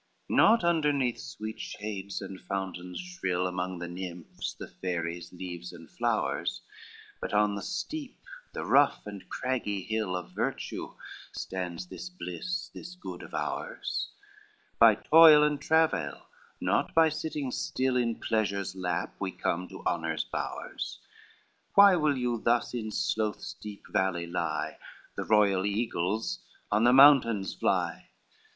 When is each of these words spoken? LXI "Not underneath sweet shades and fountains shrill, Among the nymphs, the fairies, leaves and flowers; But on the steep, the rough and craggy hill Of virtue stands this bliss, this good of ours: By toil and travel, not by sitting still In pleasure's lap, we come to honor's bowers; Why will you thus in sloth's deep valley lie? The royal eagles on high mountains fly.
LXI 0.31 0.35
"Not 0.35 0.63
underneath 0.63 1.19
sweet 1.19 1.59
shades 1.59 2.21
and 2.21 2.41
fountains 2.41 2.99
shrill, 2.99 3.45
Among 3.45 3.77
the 3.77 3.87
nymphs, 3.87 4.55
the 4.55 4.67
fairies, 4.67 5.31
leaves 5.31 5.71
and 5.71 5.87
flowers; 5.91 6.61
But 7.19 7.35
on 7.35 7.53
the 7.53 7.61
steep, 7.61 8.17
the 8.51 8.65
rough 8.65 9.05
and 9.05 9.29
craggy 9.29 9.83
hill 9.83 10.15
Of 10.15 10.31
virtue 10.31 10.95
stands 11.33 11.85
this 11.85 12.09
bliss, 12.09 12.71
this 12.73 12.95
good 12.95 13.21
of 13.21 13.35
ours: 13.35 14.09
By 14.79 14.95
toil 14.95 15.43
and 15.43 15.61
travel, 15.61 16.25
not 16.59 16.95
by 16.95 17.09
sitting 17.09 17.51
still 17.51 17.95
In 17.95 18.15
pleasure's 18.15 18.75
lap, 18.75 19.13
we 19.19 19.29
come 19.31 19.67
to 19.67 19.83
honor's 19.85 20.23
bowers; 20.23 20.97
Why 21.75 21.95
will 21.95 22.17
you 22.17 22.41
thus 22.41 22.73
in 22.73 22.89
sloth's 22.89 23.53
deep 23.53 23.83
valley 23.91 24.25
lie? 24.25 24.79
The 25.15 25.25
royal 25.25 25.63
eagles 25.63 26.39
on 26.71 26.87
high 26.87 26.91
mountains 26.91 27.53
fly. 27.53 28.09